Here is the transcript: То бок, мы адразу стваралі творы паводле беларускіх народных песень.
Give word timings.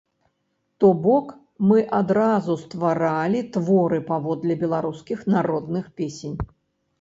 То 0.83 0.87
бок, 1.01 1.27
мы 1.71 1.83
адразу 1.97 2.55
стваралі 2.61 3.43
творы 3.59 4.01
паводле 4.09 4.53
беларускіх 4.65 5.19
народных 5.35 5.85
песень. 6.03 6.35